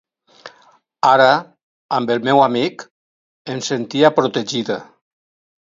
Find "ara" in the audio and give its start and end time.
1.09-1.27